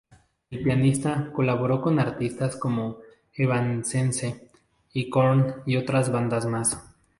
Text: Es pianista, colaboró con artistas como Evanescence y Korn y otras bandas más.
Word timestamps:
Es 0.49 0.59
pianista, 0.63 1.31
colaboró 1.31 1.79
con 1.79 1.99
artistas 1.99 2.55
como 2.57 3.01
Evanescence 3.35 4.49
y 4.93 5.11
Korn 5.11 5.57
y 5.67 5.75
otras 5.77 6.11
bandas 6.11 6.47
más. 6.47 6.83